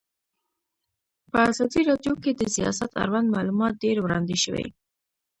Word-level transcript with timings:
په 1.31 1.37
ازادي 1.49 1.81
راډیو 1.89 2.13
کې 2.23 2.31
د 2.33 2.41
سیاست 2.55 2.91
اړوند 3.03 3.27
معلومات 3.35 3.73
ډېر 3.83 3.95
وړاندې 4.01 4.35
شوي. 4.43 4.67